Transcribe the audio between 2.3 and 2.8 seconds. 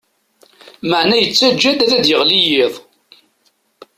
yiḍ.